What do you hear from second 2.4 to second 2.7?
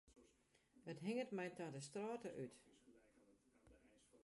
út.